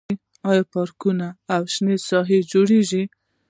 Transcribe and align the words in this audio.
آیا 0.49 0.63
پارکونه 0.73 1.27
او 1.53 1.61
شنه 1.73 1.95
ساحې 2.07 2.39
جوړوي؟ 2.51 3.03